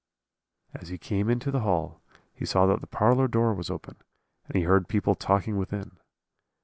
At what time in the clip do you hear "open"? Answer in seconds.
3.69-3.97